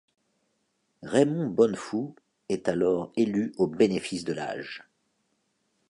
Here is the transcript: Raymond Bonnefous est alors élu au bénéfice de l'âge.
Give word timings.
Raymond 1.03 1.51
Bonnefous 1.51 2.15
est 2.49 2.69
alors 2.69 3.11
élu 3.17 3.53
au 3.59 3.67
bénéfice 3.67 4.23
de 4.23 4.33
l'âge. 4.33 4.89